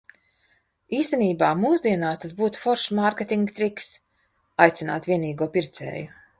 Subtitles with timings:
[0.99, 3.93] Īstenībā, mūsdienās tas būtu foršs mārketinga triks-
[4.67, 6.13] aicināt vienīgo pircēju.